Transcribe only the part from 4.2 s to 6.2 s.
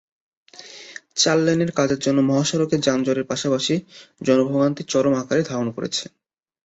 জনভোগান্তি চরম আকার ধারণ করেছে।